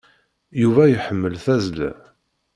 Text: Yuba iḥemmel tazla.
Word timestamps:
Yuba 0.61 0.83
iḥemmel 0.87 1.35
tazla. 1.45 1.91